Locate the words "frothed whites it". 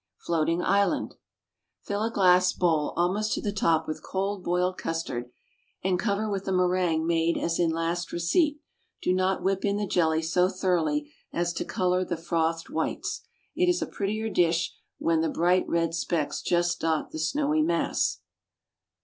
12.17-13.69